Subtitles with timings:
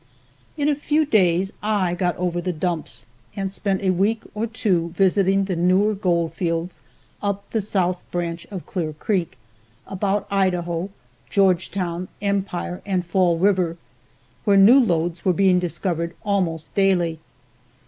[0.57, 3.05] In a few days I got over the "dumps,"
[3.35, 6.81] and spent a week or two visiting the newer gold fields
[7.21, 9.37] up the south branch of Clear creek,
[9.85, 10.89] about Idaho,
[11.29, 13.77] Georgetown, Empire and Fall river,
[14.43, 17.19] where new lodes were being discovered almost daily.